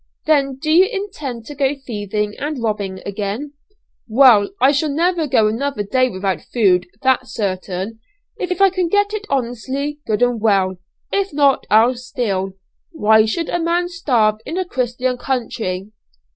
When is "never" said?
4.89-5.27